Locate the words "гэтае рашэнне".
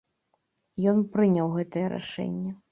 1.59-2.59